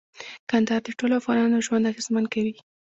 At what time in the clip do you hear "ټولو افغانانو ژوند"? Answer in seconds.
0.99-1.89